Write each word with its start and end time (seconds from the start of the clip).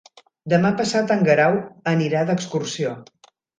Demà 0.53 0.71
passat 0.79 1.13
en 1.17 1.21
Guerau 1.29 1.59
anirà 1.93 2.25
d'excursió. 2.33 2.97